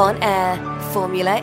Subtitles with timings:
[0.00, 0.56] on air,
[0.92, 1.42] Formula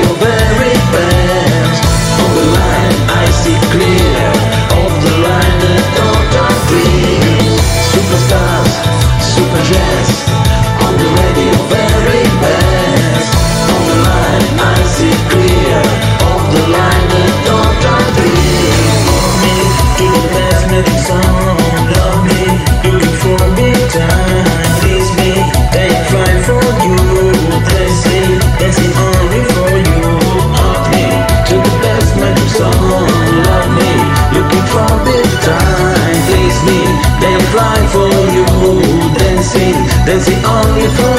[40.81, 40.89] you.
[40.89, 41.10] so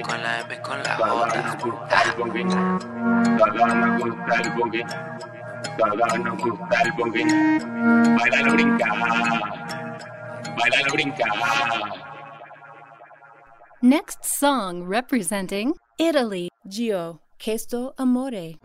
[0.00, 1.58] Con la M, con la J.
[1.62, 2.44] Gusta el bongue.
[6.38, 7.24] Gusta el bongue.
[8.16, 8.86] Baila la brinca.
[10.56, 11.24] Baila la brinca.
[13.82, 18.58] Next song representing Italy, Giò, Questo Amore.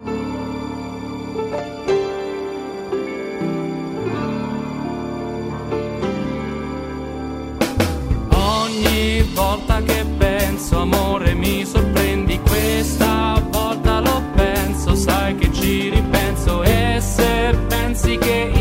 [9.38, 9.97] volta che
[10.58, 12.40] penso, amore mi sorprendi.
[12.40, 16.64] Questa volta lo penso, sai che ci ripenso.
[16.64, 18.57] E se pensi che io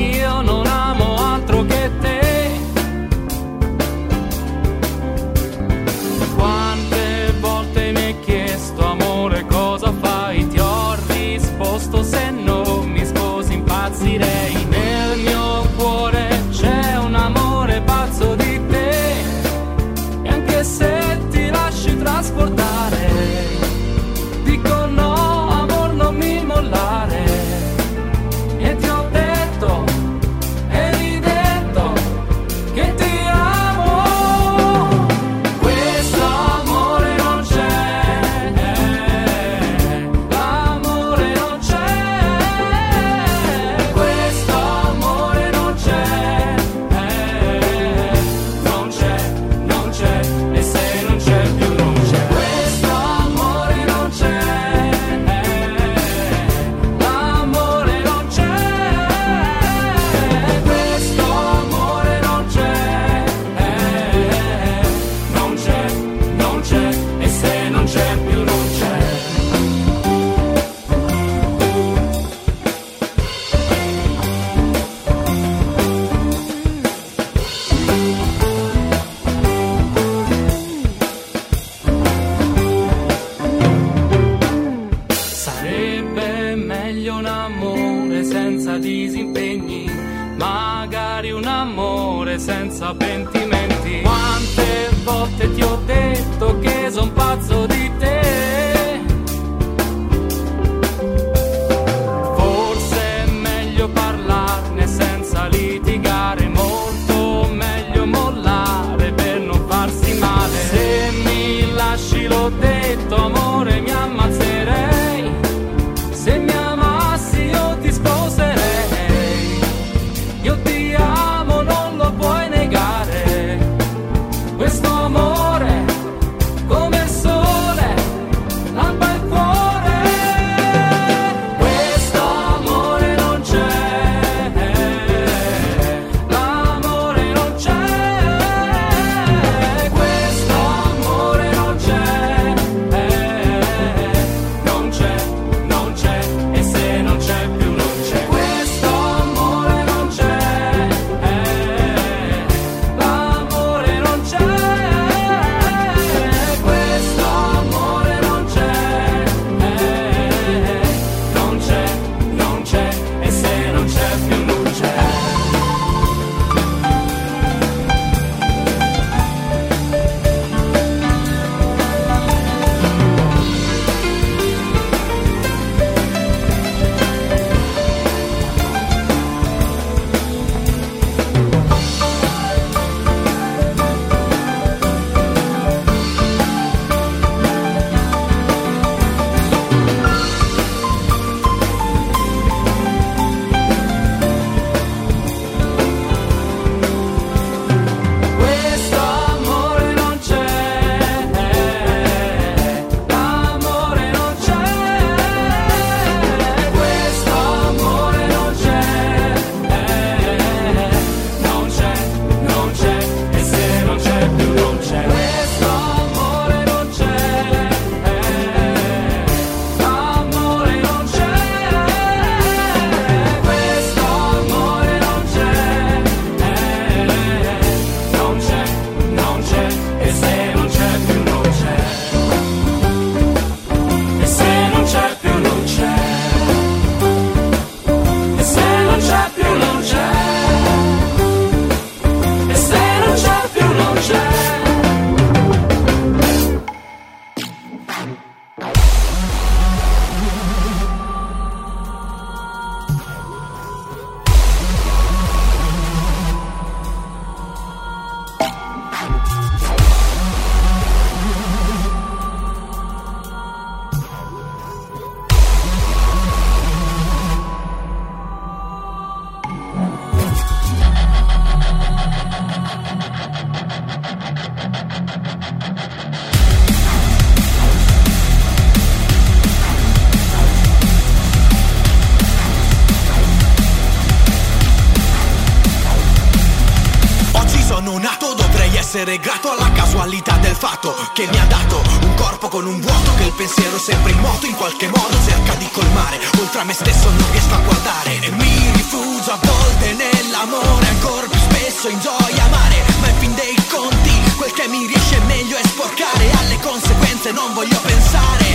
[289.19, 293.25] grato alla casualità del fatto che mi ha dato un corpo con un vuoto che
[293.25, 297.09] il pensiero sempre in moto in qualche modo cerca di colmare, oltre a me stesso
[297.11, 302.45] non riesco a guardare e mi rifugio a volte nell'amore, ancora più spesso in gioia
[302.45, 307.33] amare, ma in fin dei conti quel che mi riesce meglio è sporcare, alle conseguenze
[307.33, 308.47] non voglio pensare,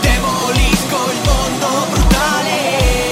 [0.00, 3.05] demolisco il mondo brutale.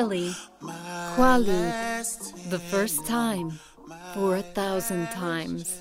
[0.00, 0.34] Italy,
[2.48, 3.60] the first time
[4.14, 5.78] for a thousand times.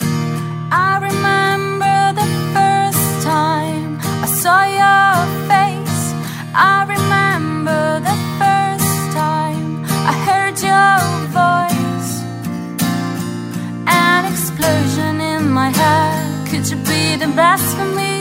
[0.00, 5.16] I remember the first time I saw your
[5.52, 6.04] face.
[6.54, 10.96] I remember the first time I heard your
[11.42, 12.12] voice.
[13.86, 16.48] An explosion in my head.
[16.48, 18.13] Could you be the best for me?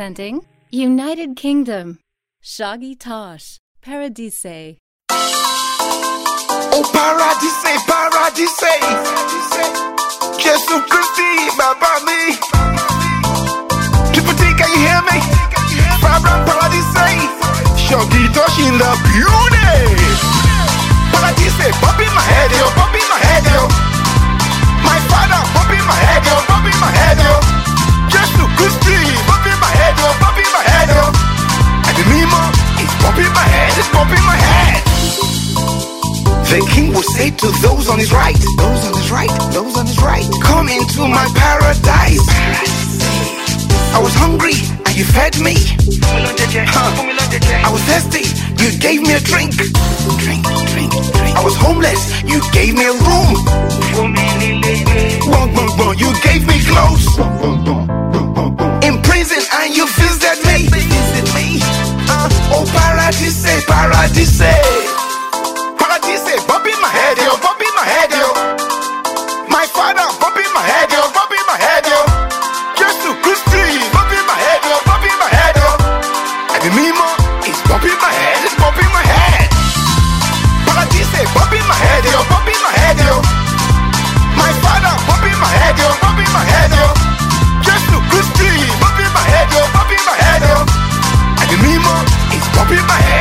[0.00, 1.98] Song representing United Kingdom.
[2.42, 4.78] Shoggy Tosh, Paradise.
[6.72, 8.60] Oh, Paradise, Paradise.
[10.40, 12.32] Jesus Christi, Baba me.
[14.12, 15.20] Triple T, can you hear me?
[16.00, 16.96] Vibrant Paradise.
[17.76, 20.00] Shoggy Tosh in the beauty.
[21.12, 23.68] Paradise, pop in my head, yo, pop in my head, yo.
[24.80, 27.36] My father, pop in my head, yo, pop in my head, yo.
[28.08, 28.96] Jesus Christi,
[29.28, 29.39] pop
[30.00, 31.04] in my head, yo, pop in my head, yo.
[31.86, 32.42] And the Mimo
[32.80, 34.80] is popping my head, it's popping my head.
[36.50, 39.86] The king will say to those on his right, those on his right, those on
[39.86, 42.26] his right, come into my paradise.
[43.92, 44.54] I was hungry
[44.86, 45.54] and you fed me.
[47.62, 48.26] I was thirsty,
[48.58, 49.54] you gave me a drink.
[49.54, 50.42] Drink,
[50.74, 51.36] drink, drink.
[51.36, 53.34] I was homeless, you gave me a room.
[55.30, 55.94] Bum, bum, bum.
[55.98, 58.19] You gave me clothes.
[58.82, 60.68] In prison and you visited me.
[60.68, 61.60] Visit me.
[62.08, 64.38] Uh, oh, paradise, paradise.
[64.38, 64.99] Paradise,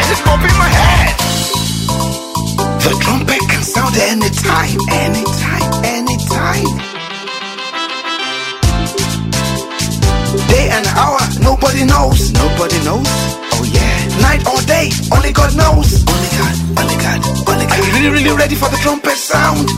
[0.10, 1.16] head, bumping my head.
[2.82, 6.70] The trumpet can sound anytime, anytime, anytime.
[10.48, 13.08] Day and hour, nobody knows, nobody knows.
[13.54, 16.04] Oh yeah, night or day, only God knows.
[16.08, 17.20] Only God, only God,
[17.50, 17.80] only God.
[17.80, 19.70] Are you really, really ready for the trumpet sound?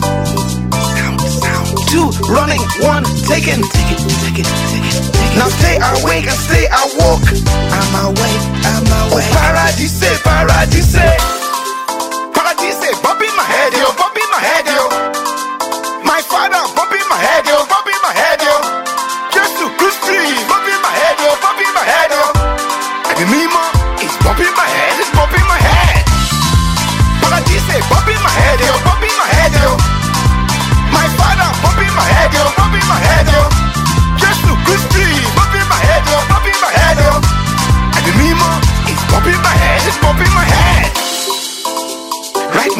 [1.92, 3.60] Two running, one taken.
[3.68, 5.36] Take it, take it, take it, take it.
[5.36, 7.28] Now stay awake and stay awoke.
[7.68, 9.28] I'm awake, I'm awake.
[9.28, 10.22] Oh, paradise.
[10.24, 11.31] Paradise,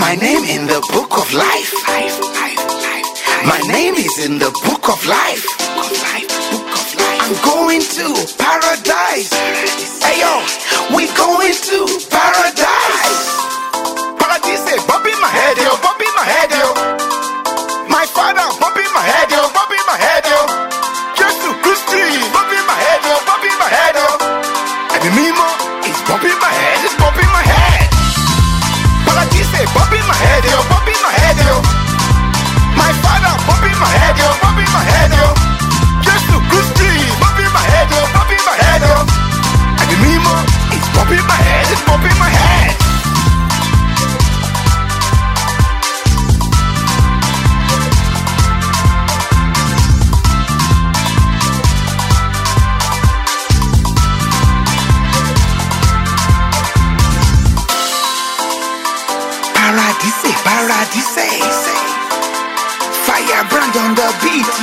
[0.02, 1.70] my name in the book of life.
[1.86, 3.46] life, life, life.
[3.46, 5.46] My name is in the book of life.
[5.46, 7.20] Book of life, book of life.
[7.22, 9.30] I'm going to paradise.
[10.02, 10.34] Hey yo,
[10.96, 11.78] we going to
[12.10, 12.10] paradise.
[12.10, 12.71] Paradise,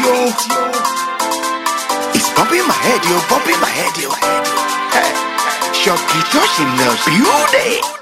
[0.01, 0.31] yo.
[2.15, 4.09] It's bumping my head, yo, bumping my head, yo.
[4.95, 5.11] Hey,
[5.73, 7.98] Shoggy Tosh in the beauty.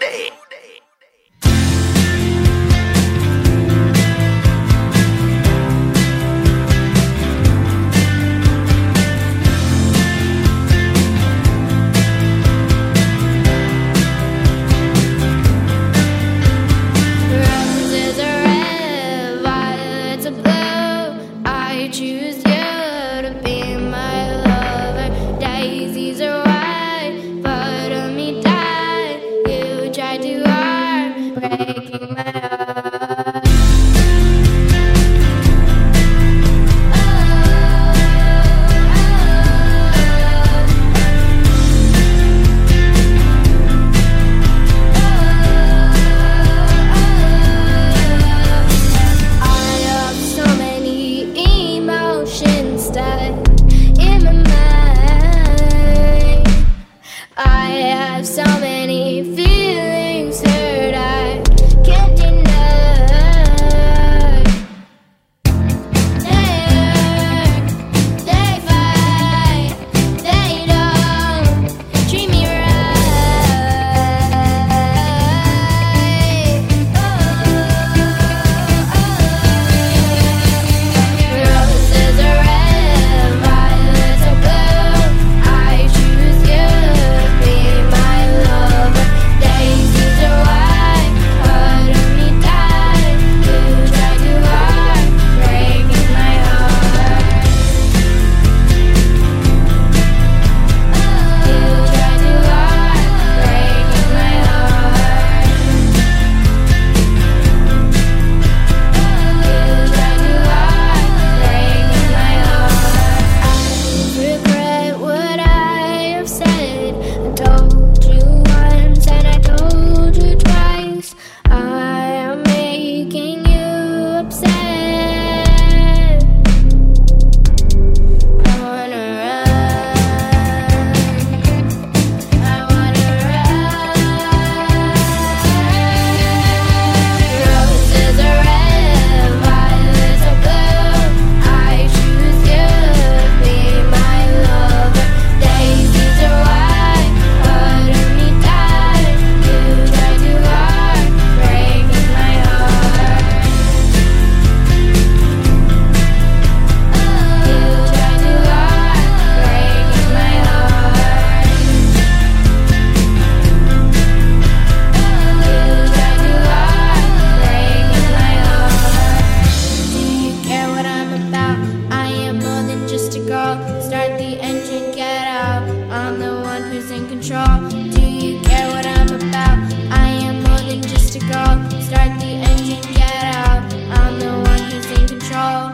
[173.87, 175.63] Start the engine, get out.
[175.89, 177.69] I'm the one who's in control.
[177.69, 179.59] Do you care what I'm about?
[179.89, 181.55] I am more than just a girl.
[181.79, 183.63] Start the engine, get out.
[183.97, 185.71] I'm the one who's in control.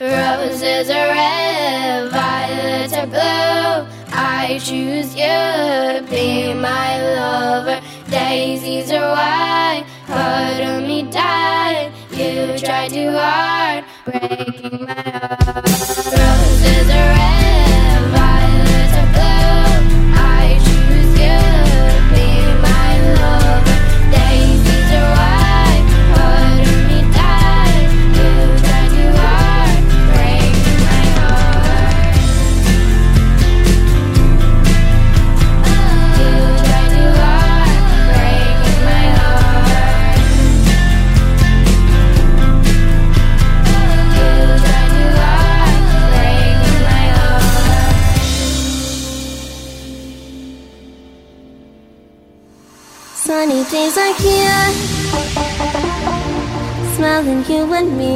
[0.00, 3.86] Roses are red, violets are blue.
[4.10, 7.80] I choose you to be my lover.
[8.10, 11.92] Daisies are white, part of me died.
[12.10, 14.97] You tried too hard, breaking my.
[57.18, 58.14] Smiling you and me,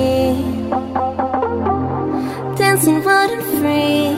[2.57, 4.14] dancing wild and free.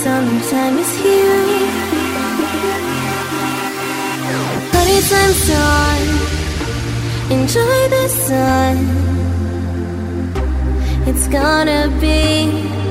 [0.00, 1.44] Summertime is here,
[4.72, 6.02] party time's on.
[7.36, 8.76] Enjoy the sun.
[11.08, 12.22] It's gonna be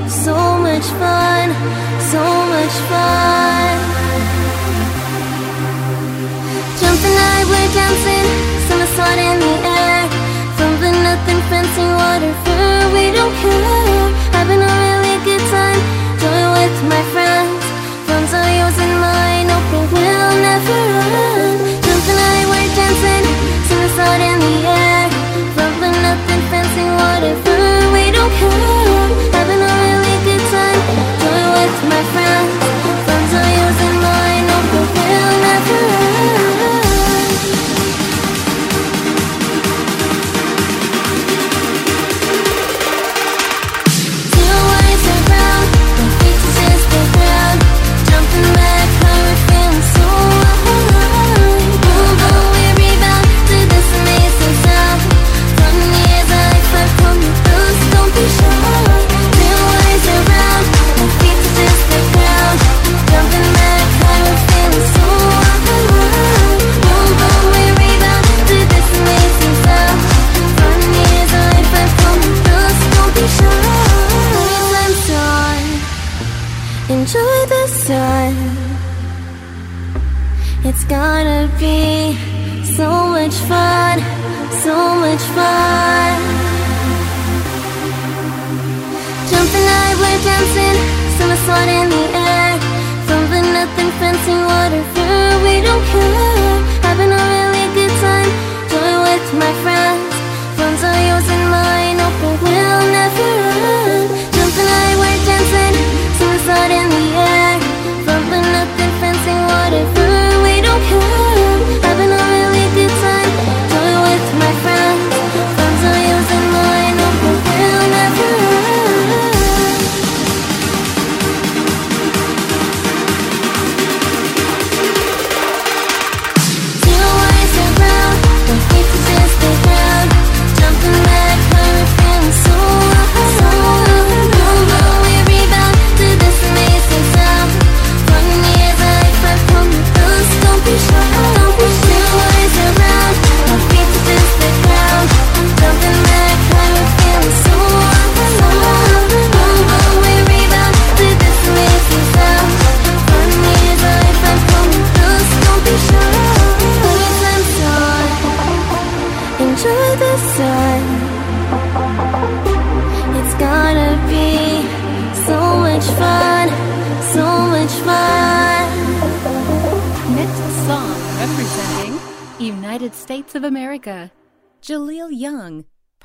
[0.08, 1.46] so much fun,
[2.12, 2.22] so
[2.54, 3.74] much fun.
[6.78, 8.51] Jumping high, we're dancing,
[8.82, 10.08] summer sun in the air.
[10.56, 14.08] From the nothing fancy whatever, we don't care.
[14.32, 15.82] Having a really good time,
[16.18, 17.62] joy with my friends.
[18.06, 20.82] Funds are yours and mine, open will never
[21.30, 21.58] end.
[21.84, 23.24] Jumping high, we're dancing,
[23.68, 25.06] summer sun in the air.
[25.54, 27.58] From the nothing fancy whatever,
[27.94, 29.08] we don't care.
[29.36, 30.82] Having a really good time,
[31.22, 32.61] joy with my friends.
[91.64, 91.91] Summer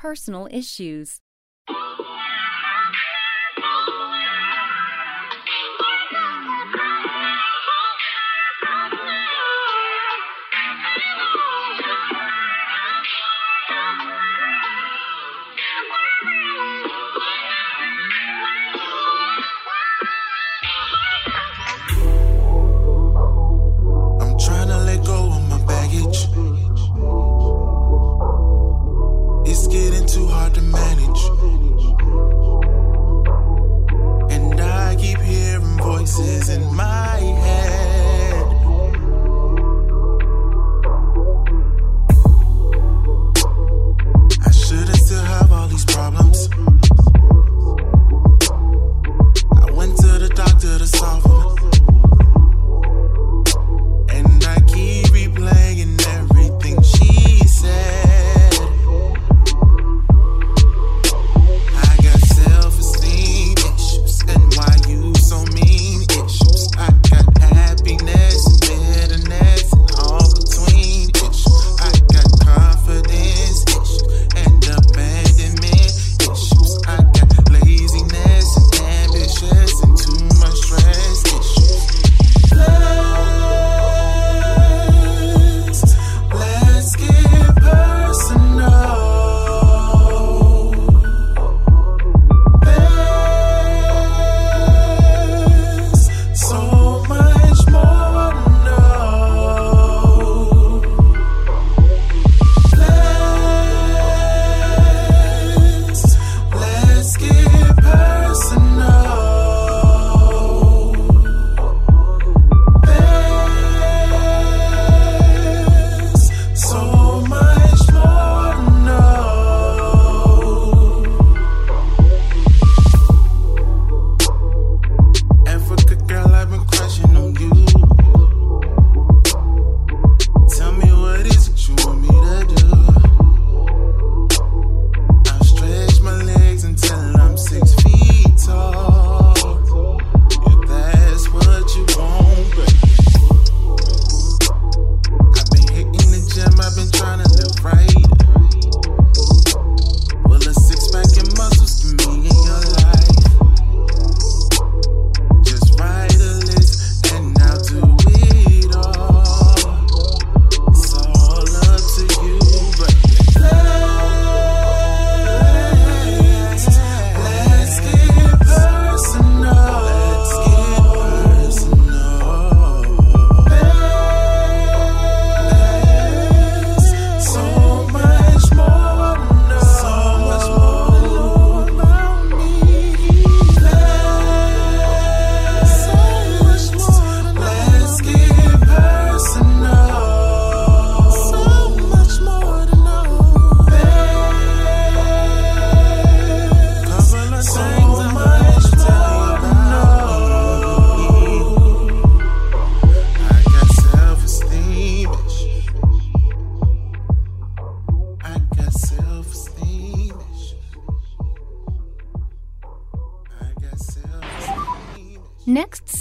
[0.08, 1.20] Personal Issues.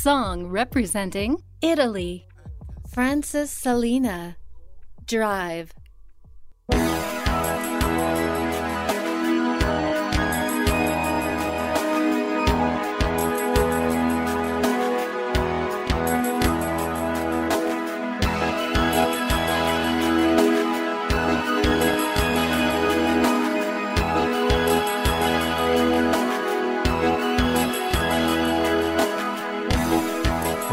[0.07, 2.25] Song representing Italy.
[2.93, 4.37] Francis Salina.
[5.05, 5.73] Drive.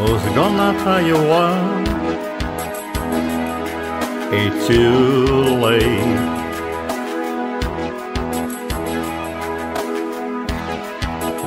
[0.04, 1.88] Who's gonna tell you what?
[4.38, 5.24] It's too
[5.64, 6.18] late.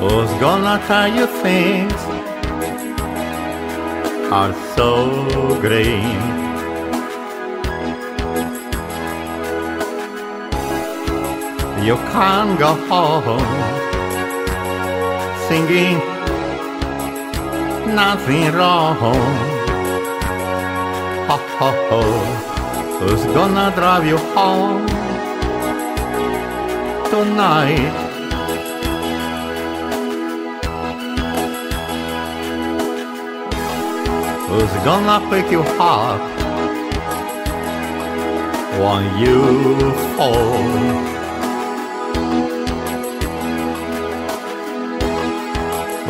[0.00, 2.00] Who's gonna tell you things
[4.32, 4.90] are so
[5.60, 6.02] great?
[11.86, 13.38] You can't go home
[15.46, 16.17] singing
[17.94, 18.96] nothing wrong.
[21.28, 22.02] Ho ho ho,
[22.98, 24.86] who's gonna drive you home
[27.10, 28.06] tonight?
[34.48, 36.20] Who's gonna pick you up
[38.80, 41.17] when you fall?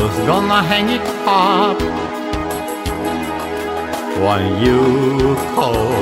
[0.08, 1.78] Who's gonna hang it up
[4.24, 5.92] when you call?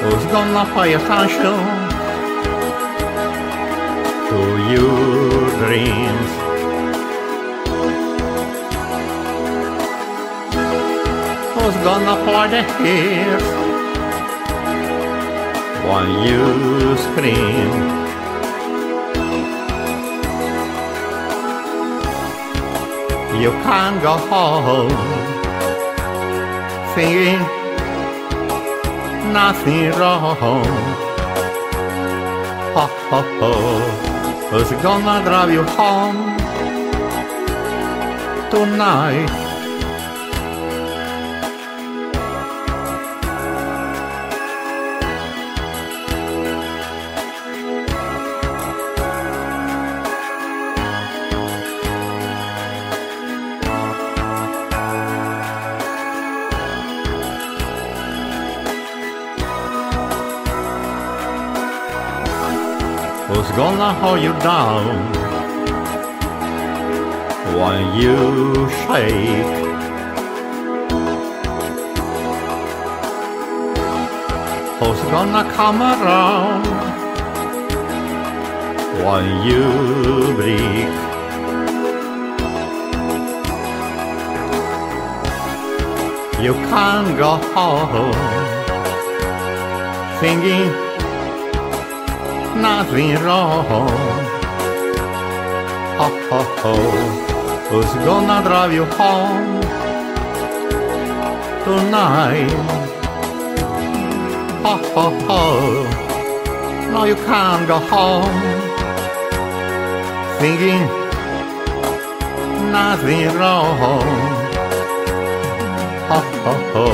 [0.00, 1.58] Who's gonna pay attention
[4.28, 4.38] to
[4.72, 6.30] your dreams?
[11.54, 13.48] Who's gonna play the hits
[15.88, 18.09] when you scream?
[23.40, 24.90] You can't go home
[26.94, 27.40] thinking
[29.32, 30.64] nothing wrong.
[32.74, 33.52] Ho ho ho,
[34.50, 36.36] who's gonna drive you home
[38.50, 39.49] tonight?
[64.00, 64.86] Hold you down
[67.58, 68.16] when you
[68.80, 69.58] shake?
[74.78, 76.64] Who's gonna come around
[79.04, 79.64] when you
[80.34, 80.88] break?
[86.44, 88.14] You can't go home
[90.20, 90.89] thinking
[92.60, 93.66] nothing wrong.
[95.98, 96.74] Ho ho ho,
[97.68, 99.62] who's gonna drive you home
[101.64, 102.50] tonight?
[104.64, 105.42] Ho ho ho,
[106.92, 108.38] no you can't go home
[110.38, 110.82] thinking
[112.72, 113.78] nothing wrong.
[116.08, 116.86] Ho ho ho,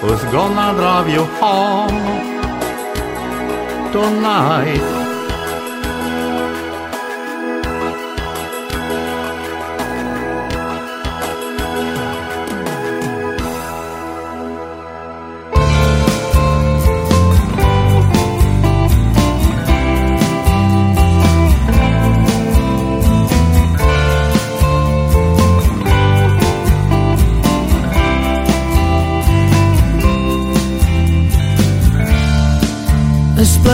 [0.00, 2.33] who's gonna drive you home?
[3.94, 5.03] Tonight.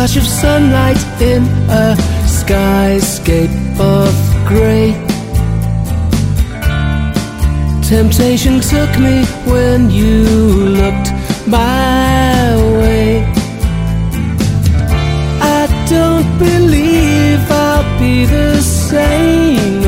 [0.00, 1.94] A splash of sunlight in a
[2.24, 4.10] skyscape of
[4.48, 4.92] grey.
[7.86, 10.24] Temptation took me when you
[10.80, 11.10] looked
[11.46, 13.26] my way.
[15.58, 19.82] I don't believe I'll be the same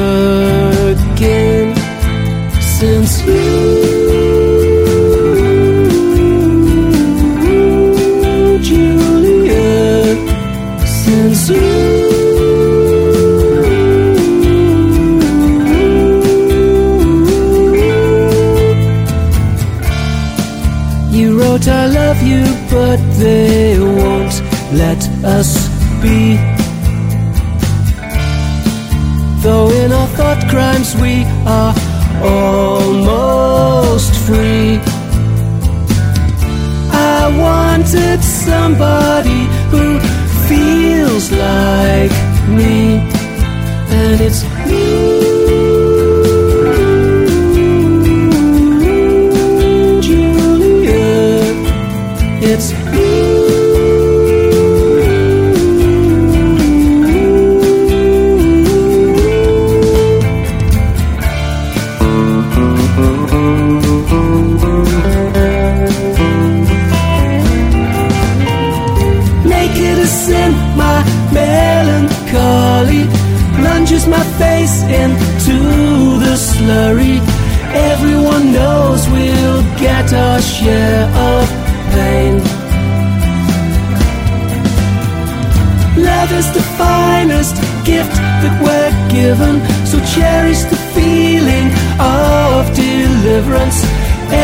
[89.22, 89.56] given,
[89.90, 91.68] so cherish the feeling
[92.00, 93.78] of deliverance.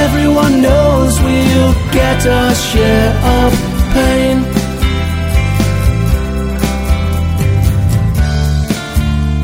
[0.04, 3.50] Everyone knows we'll get our share of
[3.96, 4.36] pain.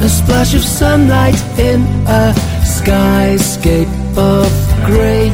[0.06, 1.80] A splash of sunlight in
[2.22, 2.24] a
[2.76, 3.94] skyscape
[4.36, 4.48] of
[4.88, 5.26] grey.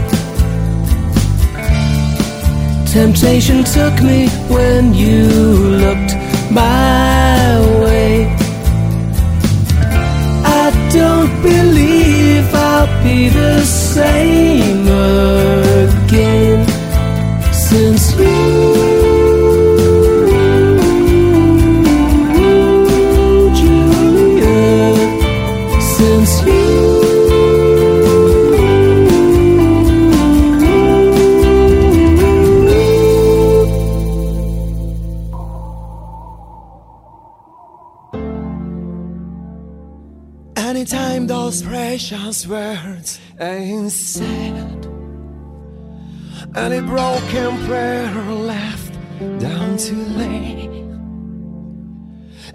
[2.98, 5.26] Temptation took me when you
[5.84, 6.12] looked
[6.58, 7.09] my
[13.10, 16.64] be the same again
[17.52, 18.79] since you,
[40.70, 44.86] Anytime those precious words ain't said,
[46.54, 48.94] any broken prayer left
[49.40, 50.68] down to lay.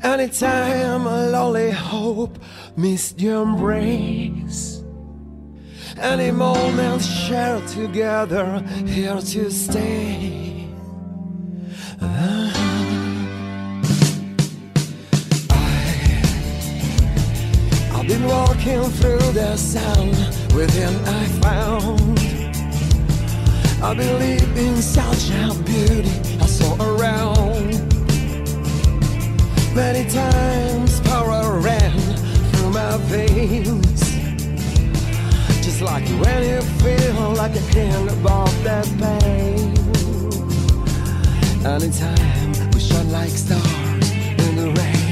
[0.02, 2.40] Anytime a lonely hope
[2.78, 4.82] missed your embrace.
[5.98, 10.45] Any moment shared together here to stay.
[18.66, 20.10] Walking through the sun
[20.56, 22.20] within I found.
[23.84, 26.10] I believe in such a beauty
[26.42, 27.74] I saw around.
[29.76, 32.00] Many times power ran
[32.52, 34.00] through my veins.
[35.62, 39.76] Just like when you feel like a king above that pain.
[41.66, 45.04] Anytime we shine like stars in the rain.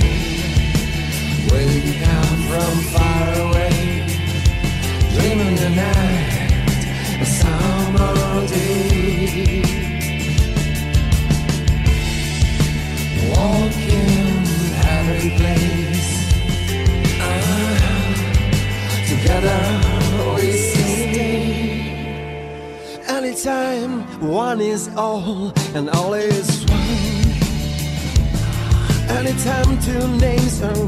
[1.52, 2.23] Way down
[2.54, 4.06] from far away,
[5.14, 6.52] dreaming the night,
[7.20, 9.64] a summer day.
[13.32, 14.46] Walking
[15.00, 16.12] every place,
[17.30, 18.14] ah,
[19.10, 19.62] together
[20.36, 21.42] we stay.
[23.08, 26.84] Anytime one is all and all is one.
[29.18, 30.86] Anytime two names are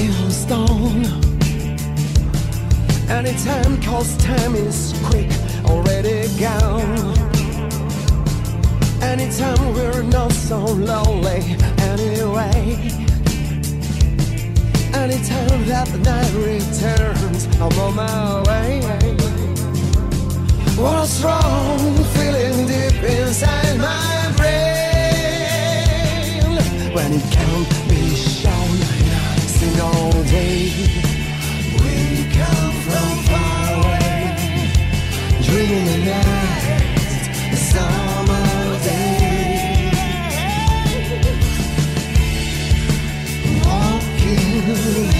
[0.00, 1.04] in stone.
[3.10, 5.30] Anytime cause time is quick,
[5.66, 7.14] already gone.
[9.02, 11.56] Anytime we're not so lonely
[11.92, 12.78] anyway.
[14.94, 18.80] Anytime that the night returns, I'm on my way.
[20.76, 24.60] What a strong feeling deep inside my brain
[26.94, 27.79] when it can't
[30.30, 30.70] day.
[31.82, 34.70] We come from far away,
[35.42, 37.22] dreaming the night,
[37.52, 39.90] a summer day.
[43.64, 45.19] Walking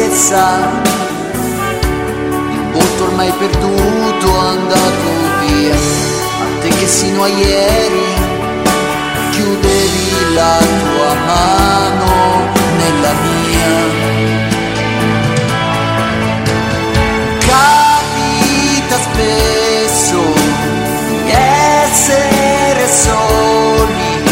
[0.04, 0.82] l'amarezza
[2.52, 5.08] Il volto ormai perduto andato
[5.40, 8.22] via A te che sino a ieri
[9.30, 13.72] chiudevi la tua mano nella mia.
[17.40, 20.22] Capita spesso
[21.24, 24.22] di essere soli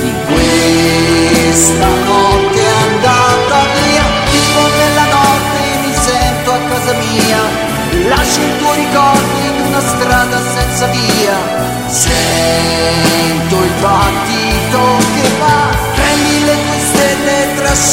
[0.00, 1.95] di questa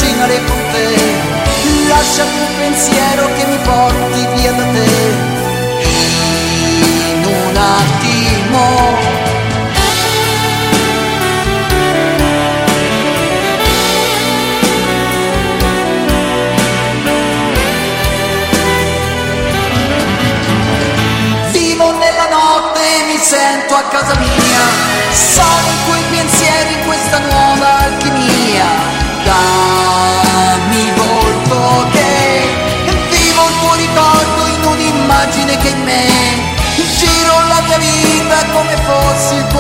[0.04, 0.96] e trascinale con te.
[1.88, 5.03] Lasciami un pensiero che mi porti via da te.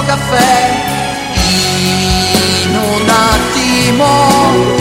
[0.05, 0.91] Caffè.
[2.63, 4.72] In un attimo.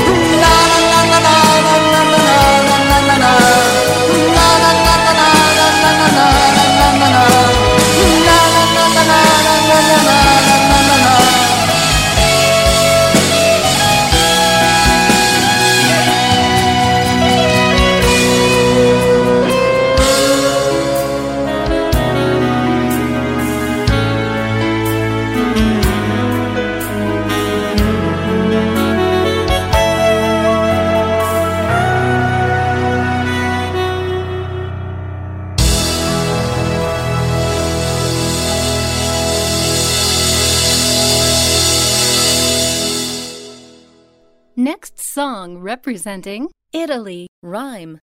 [46.02, 47.26] Song representing Italy.
[47.42, 47.98] Rhyme.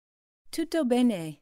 [0.51, 1.39] Tutto bene.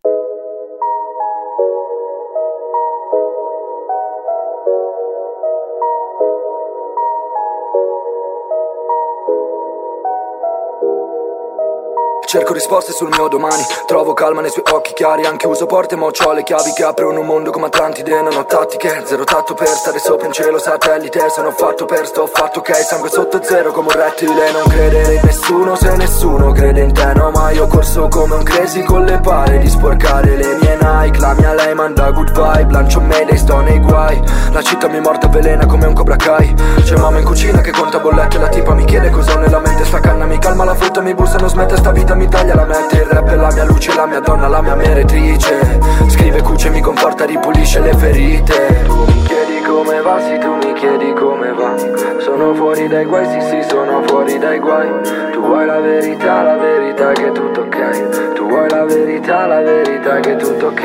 [12.28, 13.64] Cerco risposte sul mio domani.
[13.86, 17.22] Trovo calma nei suoi occhi chiari Anche uso porte ma ho le chiavi che aprono
[17.22, 21.30] un mondo come Atlantide Non ho tattiche, zero tatto per stare sopra in cielo satellite
[21.30, 22.76] Sono fatto per sto fatto ok?
[22.76, 27.14] Sangue sotto zero come un rettile Non credere in nessuno se nessuno crede in te
[27.14, 27.32] No?
[27.32, 31.20] Ma io corso come un crazy con le pare Di sporcare le mie Nike.
[31.20, 34.22] La mia lei manda good vibe Lancio mayday, sto nei guai.
[34.52, 36.54] La città mi morta velena come un Cobra Kai.
[36.84, 39.86] C'è mamma in cucina che conta bollette La tipa mi chiede cosa ho nella mente.
[39.86, 42.65] Sta canna mi calma la frutta mi bussa non smette Sta vita mi taglia la
[42.65, 45.80] mente Il rap è la mia luce, la mia donna, la mia meretrice.
[46.07, 48.84] Scrive cuce, mi conforta, ripulisce le ferite.
[48.84, 51.76] Tu mi chiedi come va, sì tu mi chiedi come va.
[52.20, 54.89] Sono fuori dai guai, sì sì sono fuori dai guai.
[55.32, 58.34] Tu vuoi la verità, la verità che è tutto ok.
[58.34, 60.82] Tu vuoi la verità, la verità che è tutto ok.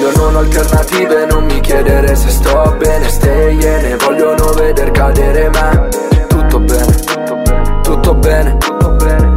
[0.00, 5.50] Io non ho alternative, non mi chiedere se sto bene Stay ne vogliono veder cadere
[5.50, 5.88] bene,
[6.26, 6.94] tutto bene,
[7.82, 9.33] tutto bene, tutto bene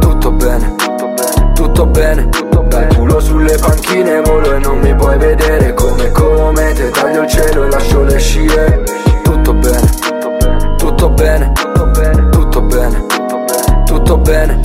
[1.78, 2.28] tutto bene.
[2.66, 5.74] Dal culo sulle panchine volo e non mi puoi vedere.
[5.74, 8.82] Come come te taglio il cielo e lascio le scie.
[9.22, 9.88] Tutto bene,
[10.76, 11.52] tutto bene,
[12.30, 13.06] tutto bene,
[13.84, 14.60] tutto bene.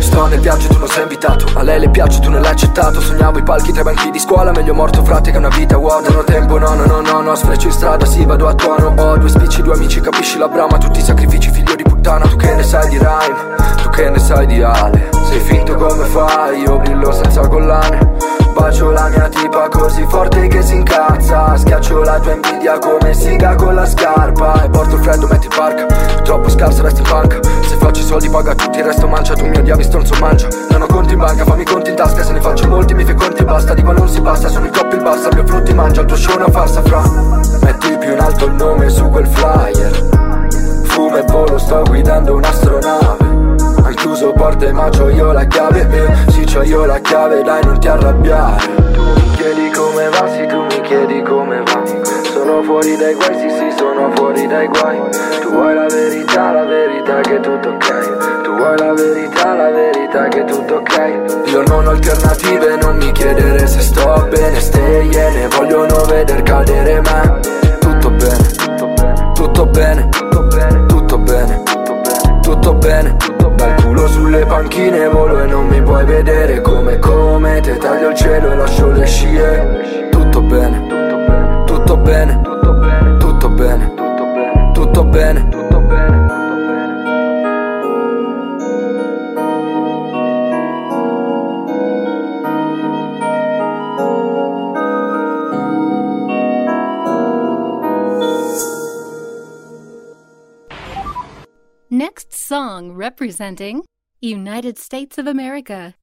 [0.00, 1.46] Sto nel viaggio tu non sei invitato.
[1.54, 3.00] A lei le piace tu non l'hai accettato.
[3.00, 5.76] Sognavo i palchi tra i banchi di scuola Meglio morto frate che una vita.
[5.76, 8.54] Vuota Non ho tempo no no no no no Sfreccio in strada sì vado a
[8.54, 8.92] tuono.
[8.96, 10.78] Ho due spicci due amici capisci la brama.
[10.78, 12.26] Tutti i sacrifici figlio di puttana.
[12.26, 13.82] Tu che ne sai di rhyme?
[13.82, 18.16] Tu che ne sai di Ale Sei finto come fai Io brillo senza collane.
[18.52, 21.56] Bacio la mia tipa così forte che si incazza.
[21.56, 24.64] Schiaccio la tua invidia come siga con la scarpa.
[24.64, 26.22] E porto il freddo, metti il park.
[26.22, 27.38] Troppo scarso, resta in banca.
[27.62, 30.48] Se faccio i soldi paga tutti, il resto mancia Tu mi odiavi, stronzo mangia.
[30.70, 32.24] Non ho conti in banca, fammi conti in tasca.
[32.24, 33.72] Se ne faccio molti, mi fai conti basta.
[33.72, 36.16] Di qua non si passa, sono il top il basta mio frutti mangia, il tuo
[36.16, 37.02] show è una farsa fra.
[37.62, 40.48] Metti più in alto il nome su quel flyer.
[40.86, 43.39] Fumo e volo, sto guidando un'astronave
[44.00, 45.86] chiuso porte ma c'ho io la chiave.
[45.90, 48.64] Eh, Sì c'ho io la chiave dai non ti arrabbiare.
[48.92, 51.82] Tu mi chiedi come va, sì tu mi chiedi come va.
[52.32, 54.98] Sono fuori dai guai, sì sì sono fuori dai guai.
[55.42, 58.42] Tu vuoi la verità, la verità che è tutto ok.
[58.42, 61.48] Tu vuoi la verità, la verità che è tutto ok.
[61.50, 64.58] Io non ho alternative, non mi chiedere se sto bene.
[64.60, 67.40] Ste iene vogliono veder cadere me
[67.78, 68.48] Tutto bene,
[69.34, 71.62] tutto bene, tutto bene, tutto bene,
[72.42, 73.39] tutto bene
[74.00, 76.62] Culo sulle panchine volo e non mi puoi vedere.
[76.62, 80.08] Come come te taglio il cielo e lascio le scie.
[80.10, 82.40] Tutto bene, tutto bene, tutto bene,
[83.18, 85.59] tutto bene, tutto bene, tutto bene
[102.50, 103.84] song representing
[104.20, 105.94] United States of America.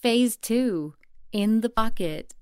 [0.00, 0.92] Phaze II
[1.32, 2.34] In the Pocket.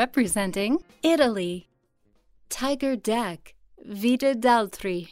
[0.00, 1.68] representing Italy.
[2.48, 3.52] Tiger Dek,
[3.84, 5.08] Vita D'altri.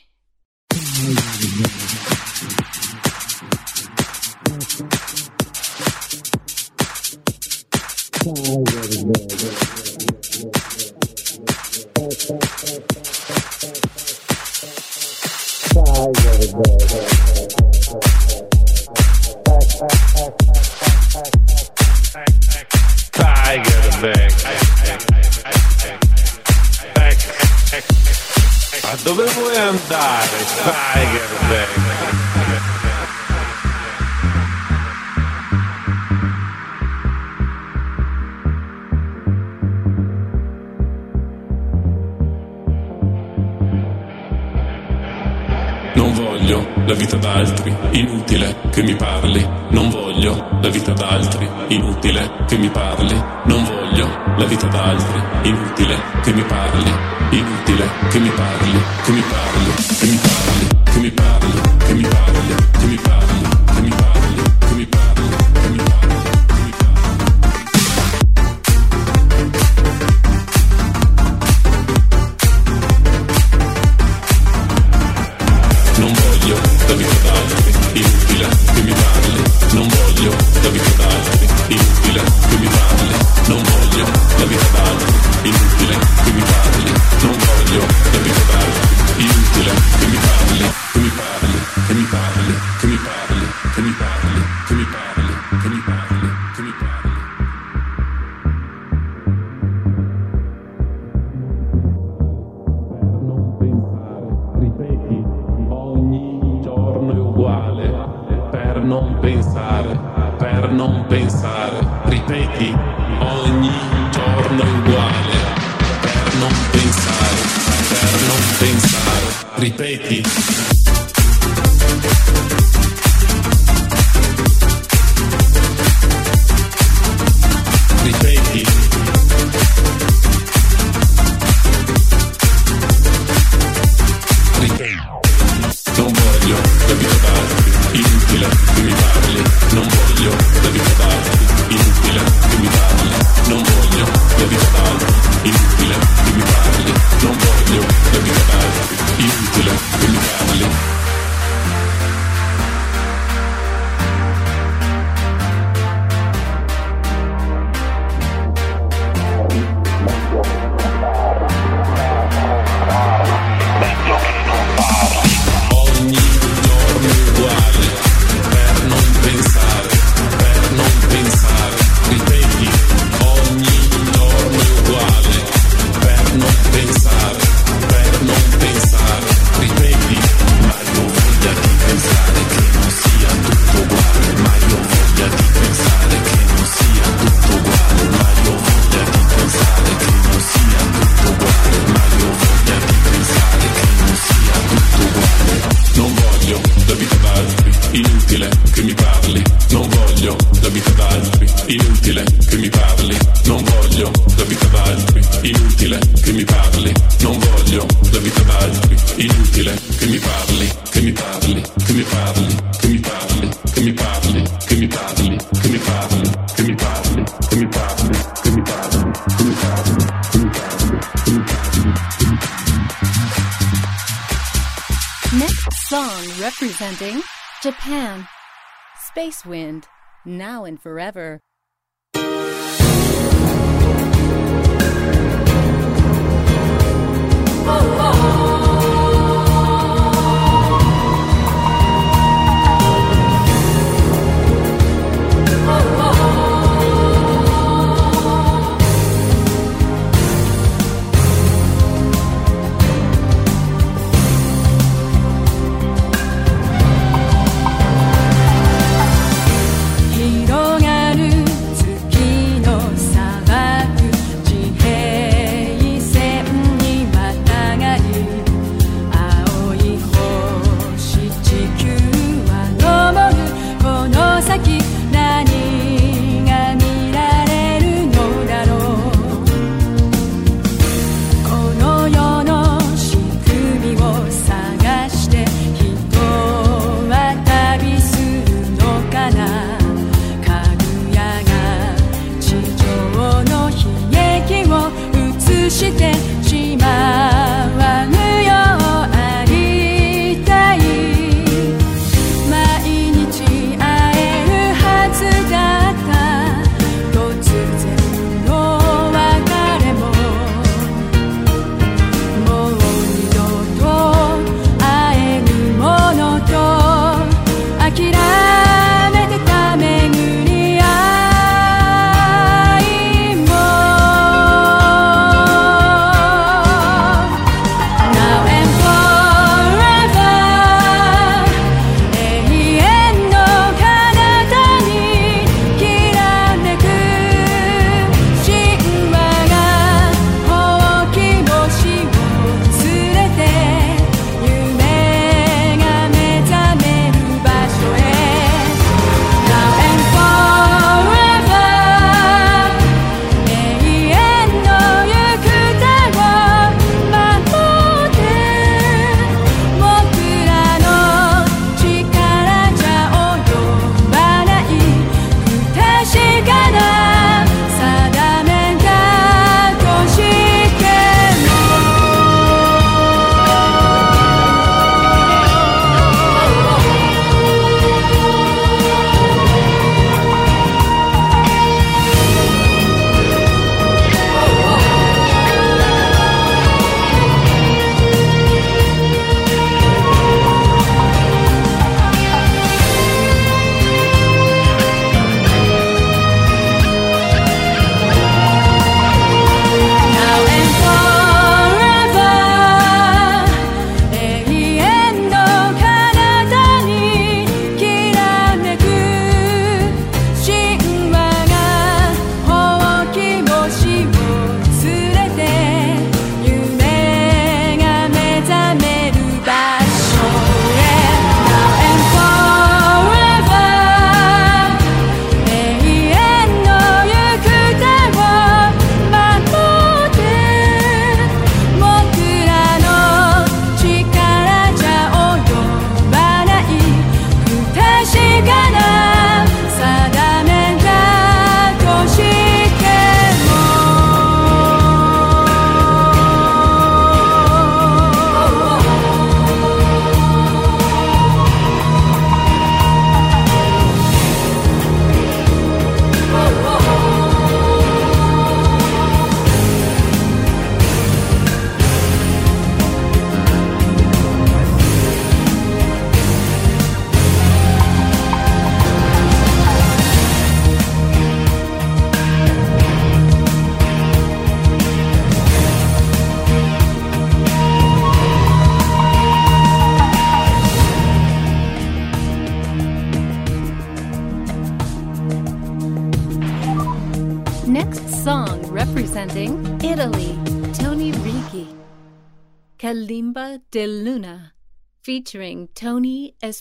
[8.26, 9.67] Oh,
[30.50, 31.67] I get it.
[48.30, 51.48] Inutile che mi parli, non voglio la vita d'altri.
[51.68, 53.14] Inutile che mi parli,
[53.44, 54.06] non voglio
[54.36, 55.48] la vita d'altri.
[55.48, 56.92] Inutile che mi parli,
[57.30, 61.27] inutile che mi parli, che mi parli, che mi parli, che mi parli.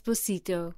[0.08, 0.74] Despacito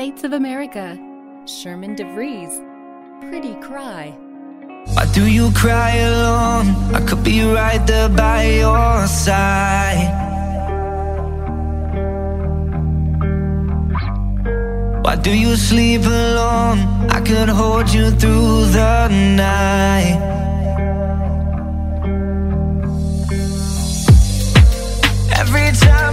[0.00, 0.98] States of America.
[1.44, 2.54] Sherman DeVries.
[3.20, 4.16] Pretty Cry.
[4.94, 6.68] Why do you cry alone?
[6.94, 10.08] I could be right there by your side.
[15.04, 16.78] Why do you sleep alone?
[17.10, 20.39] I could hold you through the night.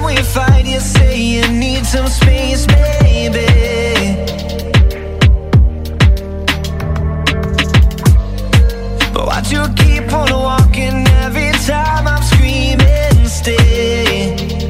[0.08, 3.46] We fight, you say you need some space, baby.
[9.14, 14.67] But why'd you keep on walking every time I'm screaming, stay?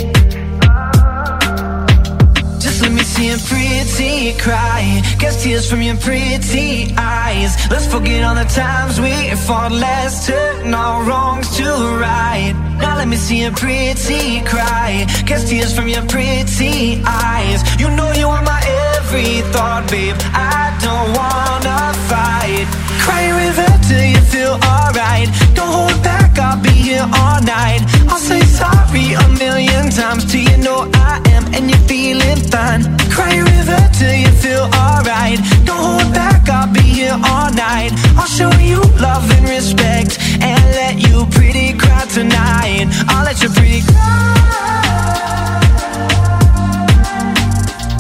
[3.18, 5.02] Just let me see a pretty cry.
[5.18, 7.58] Guess tears from your pretty eyes.
[7.72, 9.72] Let's forget all the times we fought.
[9.72, 12.54] Let's turn our wrongs to right.
[12.80, 15.08] Now let me see a pretty cry.
[15.26, 17.60] Guess tears from your pretty eyes.
[17.80, 18.62] You know you are my
[18.96, 20.16] every thought, babe.
[20.34, 22.68] I don't wanna fight.
[23.02, 25.28] Cry river till you feel alright.
[25.56, 27.82] Don't hold back, I'll be here all night.
[28.10, 32.84] I'll say sorry a million times till you know I am and you're feeling fine.
[33.14, 35.40] Cry a river till you feel alright.
[35.68, 37.92] Don't hold back, I'll be here all night.
[38.18, 42.86] I'll show you love and respect and let you pretty cry tonight.
[43.12, 44.26] I'll let you pretty cry.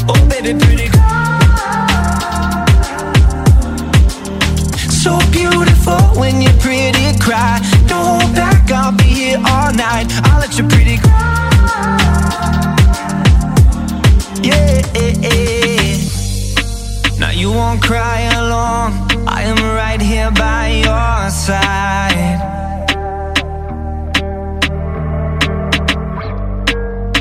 [0.09, 1.37] Oh, baby, pretty cry.
[5.03, 7.59] So beautiful when you pretty cry.
[7.87, 10.07] Don't hold back, I'll be here all night.
[10.25, 11.49] I'll let you pretty cry.
[14.43, 14.81] Yeah.
[14.95, 15.97] Eh, eh.
[17.19, 18.93] Now you won't cry alone.
[19.27, 22.39] I am right here by your side.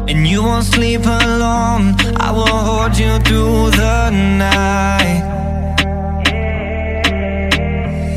[0.09, 1.95] And you won't sleep alone.
[2.17, 5.23] I will hold you through the night.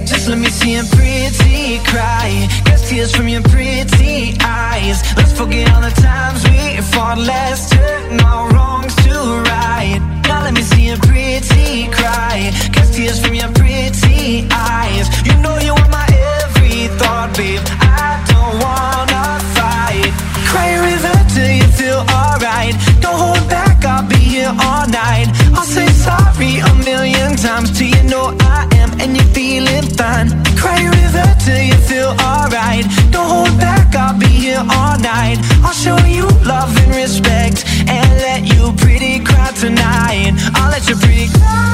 [0.05, 2.58] Just let me see a pretty cry.
[2.89, 5.03] Tears from your pretty eyes.
[5.15, 7.19] Let's forget all the times we fought.
[7.19, 9.13] Let's turn our wrongs to
[9.45, 9.99] right.
[10.27, 12.49] Now let me see a pretty cry.
[12.73, 15.05] Guess tears from your pretty eyes.
[15.23, 16.07] You know you are my
[16.41, 17.61] every thought, babe.
[17.77, 20.09] I don't wanna fight.
[20.49, 22.73] Cry a river till you feel alright.
[23.01, 25.27] Don't hold back, I'll be here all night.
[25.53, 30.29] I'll say sorry a million times till you know I am and you're feeling fine.
[30.57, 32.85] Cry river till you feel alright.
[33.11, 35.37] Don't hold back, I'll be here all night.
[35.63, 40.33] I'll show you love and respect and let you pretty cry tonight.
[40.55, 41.65] I'll let you pretty cry.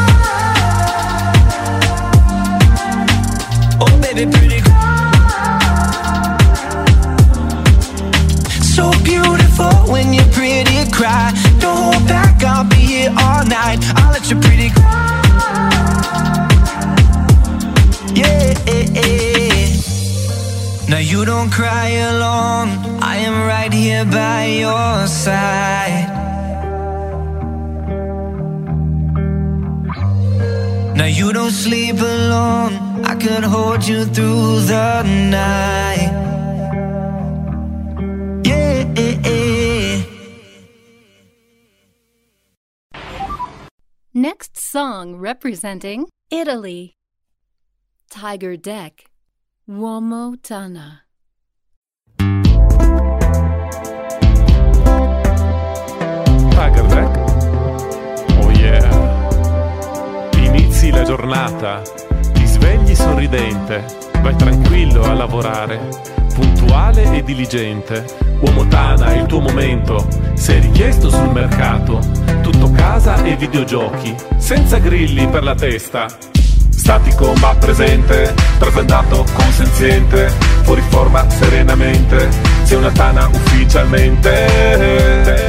[3.81, 5.11] Oh, baby, pretty cry.
[8.75, 11.31] So beautiful when you pretty cry.
[11.65, 13.79] Don't hold back, I'll be here all night.
[13.99, 15.21] I'll let you pretty cry.
[18.13, 18.53] Yeah.
[20.87, 22.69] Now you don't cry alone.
[23.01, 26.05] I am right here by your side.
[30.95, 32.73] Now you don't sleep alone.
[33.11, 36.14] I could hold you through the night.
[44.25, 46.95] Next song representing Italy.
[48.09, 49.05] Tiger Deck.
[49.69, 51.03] Uomo Tana.
[56.57, 57.11] Tiger Deck.
[58.41, 58.89] Oh yeah.
[60.41, 61.83] Inizi la giornata,
[62.33, 63.85] ti svegli sorridente,
[64.23, 65.77] vai tranquillo a lavorare,
[66.75, 68.03] puntuale e diligente.
[68.41, 71.99] Uomo Tana, il tuo momento, sei richiesto sul mercato.
[72.41, 76.07] Tutto casa e videogiochi, senza grilli per la testa.
[76.69, 80.27] Statico ma presente, trasandato consenziente,
[80.63, 82.27] fuori forma serenamente,
[82.63, 85.43] sei una Tana ufficialmente.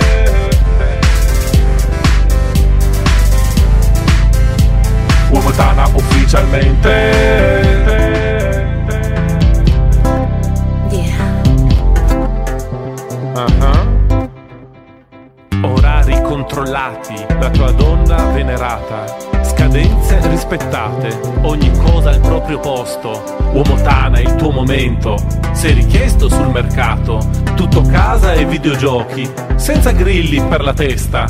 [5.30, 7.65] Uomo Tana ufficialmente.
[16.56, 19.04] Controllati, la tua donna venerata,
[19.44, 23.22] scadenze rispettate, ogni cosa al proprio posto.
[23.52, 25.18] Uomo Tana, il tuo momento,
[25.52, 27.20] sei richiesto sul mercato,
[27.56, 31.26] tutto casa e videogiochi, senza grilli per la testa.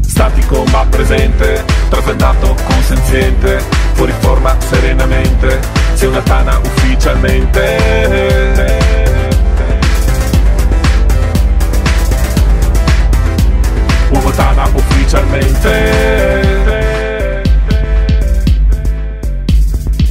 [0.00, 3.62] Statico ma presente, trasandato consenziente,
[3.94, 5.60] fuori forma serenamente,
[5.94, 8.97] sei una Tana ufficialmente.
[15.08, 15.72] Ufficialmente.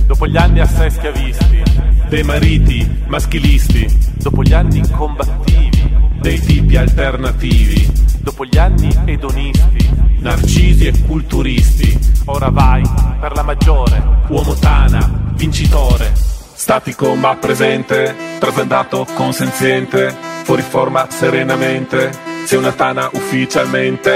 [0.08, 1.62] Dopo gli anni assai schiavisti,
[2.10, 7.88] dei mariti maschilisti, dopo gli anni combattivi, dei tipi alternativi,
[8.22, 9.88] dopo gli anni edonisti,
[10.20, 12.82] narcisi e culturisti, ora vai
[13.20, 16.37] per la maggiore, uomo Tana, vincitore.
[16.68, 20.14] Statico ma presente, trasandato consenziente,
[20.44, 22.12] fuori forma serenamente,
[22.44, 24.12] sei una Tana ufficialmente.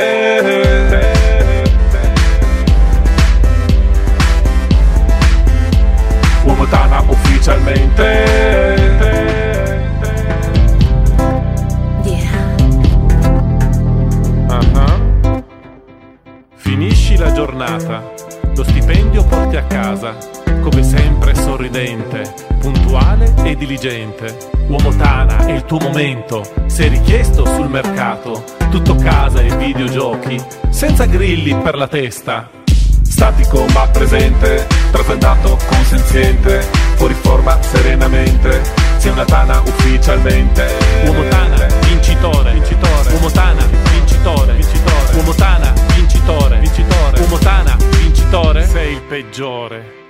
[6.43, 8.89] Uomo Tana ufficialmente.
[17.17, 18.01] La giornata,
[18.55, 20.15] lo stipendio porti a casa,
[20.61, 24.49] come sempre sorridente, puntuale e diligente.
[24.67, 31.05] Uomo Tana è il tuo momento, sei richiesto sul mercato, tutto casa e videogiochi, senza
[31.05, 32.49] grilli per la testa.
[33.01, 36.61] Statico ma presente, trasandato consenziente,
[36.95, 38.61] fuori forma serenamente,
[38.97, 40.67] sei una Tana ufficialmente.
[41.05, 43.13] Uomo Tana, vincitore, vincitore.
[43.13, 45.15] Uomo Tana, vincitore, vincitore.
[45.15, 47.19] Uomo Tana, vincitore, vincitore.
[47.19, 48.65] Uomo Tana, vincitore.
[48.67, 50.00] Sei il peggiore.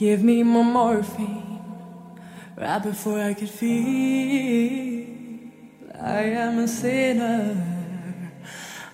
[0.00, 1.60] Give me more morphine
[2.56, 5.06] right before I could feel.
[6.00, 7.54] I am a sinner.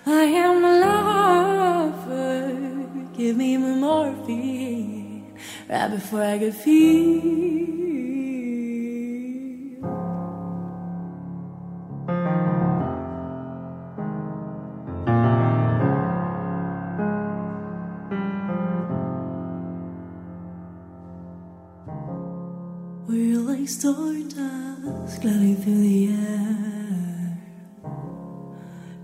[0.05, 0.79] I am a
[1.95, 2.51] lover.
[3.17, 5.33] Give me more morphine
[5.69, 8.16] right before I could feel.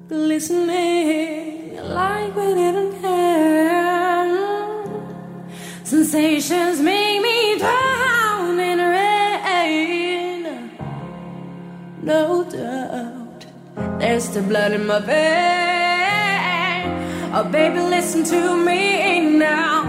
[0.09, 4.83] listening like we didn't care.
[5.83, 10.71] Sensations make me drown in rain.
[12.01, 13.45] No doubt,
[13.99, 15.43] there's the blood in my vein.
[17.35, 19.83] Oh, baby, listen to me now.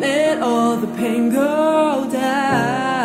[0.00, 2.99] Let all the pain go down.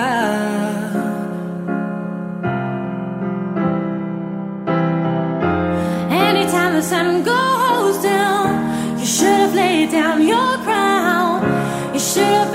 [6.85, 11.41] sun goes down, you should have laid down your crown.
[11.95, 12.54] You should have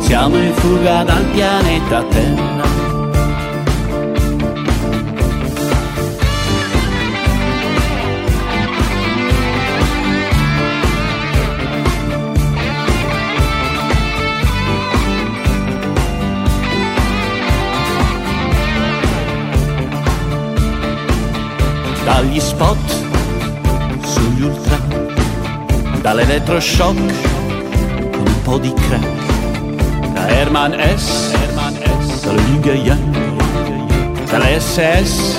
[0.00, 2.70] siamo in fuga dal pianeta Terra.
[22.04, 22.76] Dagli spot
[24.04, 24.78] sugli ultra,
[26.02, 29.31] dall'elettroshock un po' di crack
[30.26, 31.32] Hermann S.
[31.32, 32.22] Hermann S.
[32.22, 33.14] Dal Liga Young.
[34.30, 35.38] Dall'SS.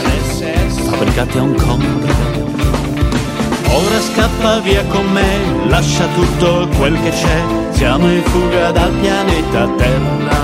[0.89, 1.83] Fabbricati a Hong Kong.
[3.73, 7.41] Ora scappa via con me, lascia tutto quel che c'è.
[7.71, 10.41] Siamo in fuga dal pianeta Terra.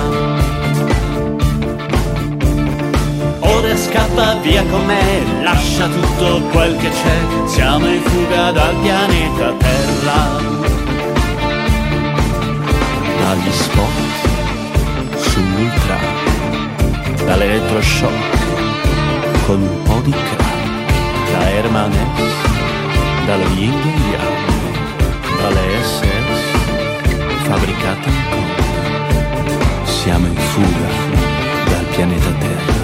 [3.40, 9.54] Ora scappa via con me, lascia tutto quel che c'è, siamo in fuga dal pianeta
[9.58, 10.48] Terra.
[13.20, 13.99] Dagli spot
[17.26, 18.38] dall'elettroshock,
[19.46, 21.96] con un po' di crack, da Herman S,
[23.26, 24.48] dalla Ying Yang,
[25.38, 26.42] dalle SS,
[27.48, 28.12] fabbricate
[29.84, 30.90] Siamo in fuga
[31.70, 32.78] dal pianeta Terra.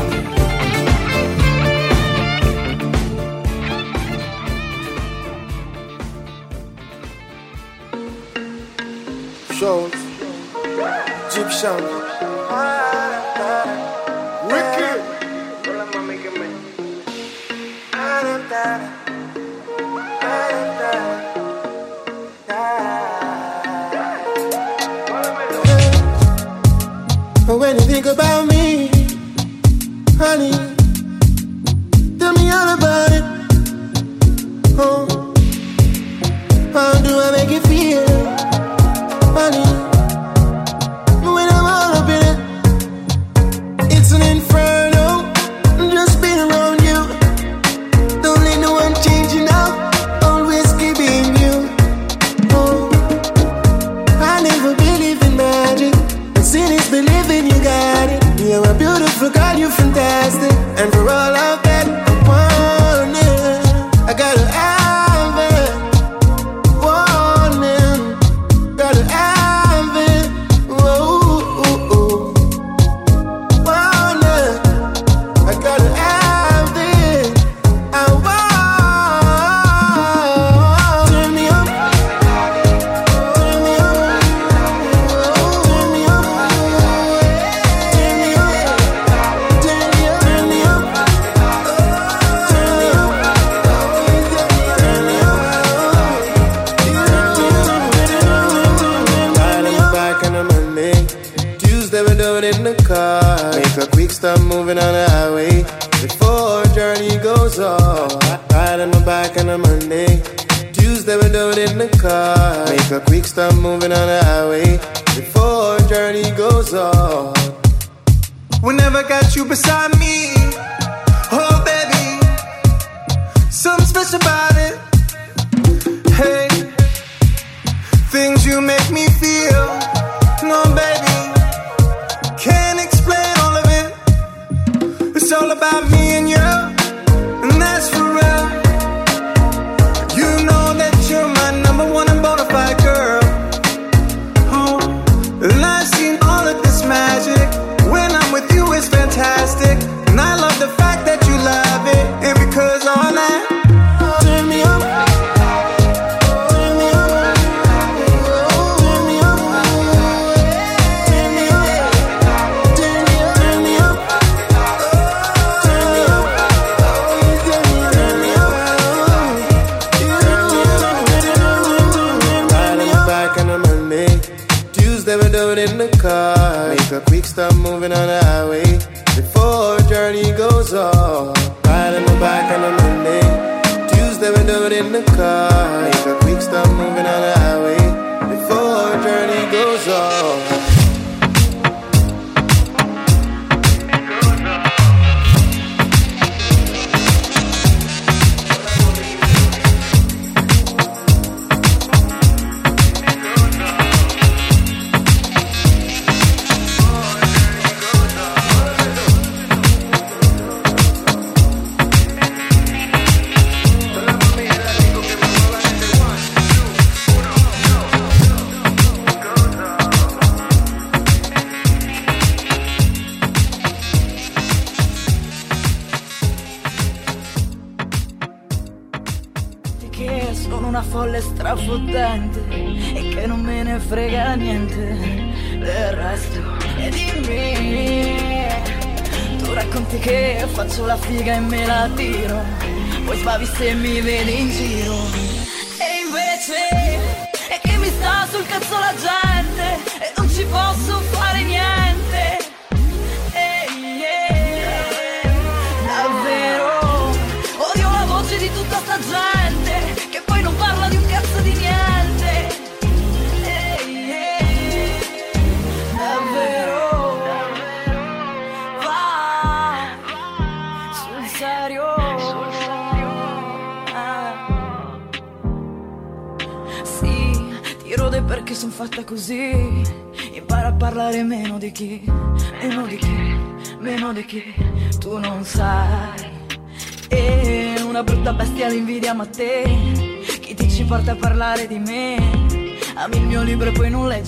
[9.51, 9.91] Shows,
[11.31, 12.34] Jeep Sound.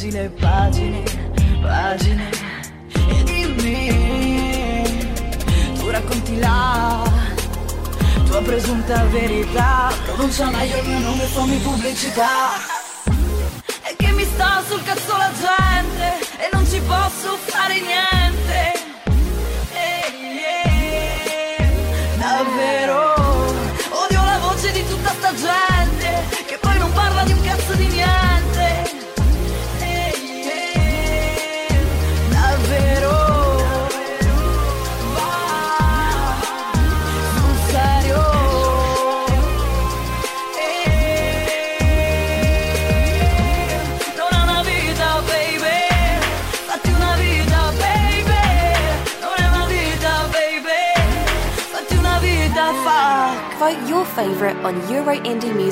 [0.04, 0.27] you know